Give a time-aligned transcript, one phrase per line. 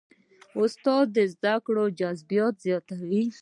[0.61, 3.23] استاد د زده کړو جذابیت زیاتوي.